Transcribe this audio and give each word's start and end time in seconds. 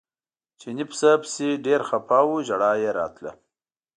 چیني 0.59 0.85
پسه 0.89 1.11
پسې 1.21 1.47
ډېر 1.65 1.81
خپه 1.89 2.19
و 2.27 2.31
ژړا 2.47 2.71
یې 2.83 2.89
راتله. 2.97 3.31